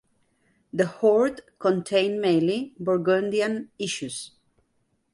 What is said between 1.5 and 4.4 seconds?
contained mainly Burgundian issues.